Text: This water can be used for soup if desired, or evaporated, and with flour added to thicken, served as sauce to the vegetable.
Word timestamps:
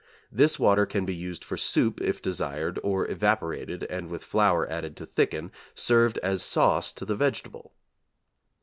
This 0.31 0.57
water 0.57 0.87
can 0.87 1.05
be 1.05 1.13
used 1.13 1.43
for 1.45 1.57
soup 1.57 2.01
if 2.01 2.23
desired, 2.23 2.79
or 2.81 3.07
evaporated, 3.07 3.83
and 3.83 4.09
with 4.09 4.23
flour 4.23 4.67
added 4.67 4.95
to 4.97 5.05
thicken, 5.05 5.51
served 5.75 6.17
as 6.23 6.41
sauce 6.41 6.91
to 6.93 7.05
the 7.05 7.13
vegetable. 7.13 7.71